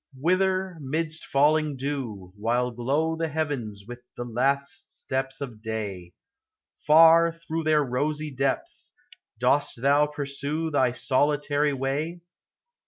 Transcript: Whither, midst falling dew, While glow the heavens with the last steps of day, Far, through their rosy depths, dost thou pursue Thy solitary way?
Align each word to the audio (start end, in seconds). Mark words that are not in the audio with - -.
Whither, 0.19 0.77
midst 0.81 1.27
falling 1.27 1.77
dew, 1.77 2.33
While 2.35 2.71
glow 2.71 3.15
the 3.15 3.27
heavens 3.27 3.83
with 3.87 3.99
the 4.17 4.23
last 4.23 4.89
steps 4.89 5.41
of 5.41 5.61
day, 5.61 6.13
Far, 6.87 7.31
through 7.31 7.65
their 7.65 7.83
rosy 7.83 8.31
depths, 8.31 8.95
dost 9.37 9.79
thou 9.83 10.07
pursue 10.07 10.71
Thy 10.71 10.93
solitary 10.93 11.73
way? 11.73 12.21